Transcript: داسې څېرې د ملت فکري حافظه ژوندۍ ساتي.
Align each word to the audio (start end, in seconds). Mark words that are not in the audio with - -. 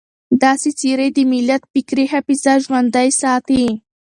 داسې 0.43 0.69
څېرې 0.79 1.07
د 1.13 1.17
ملت 1.31 1.61
فکري 1.71 2.05
حافظه 2.13 2.53
ژوندۍ 2.65 3.09
ساتي. 3.21 3.65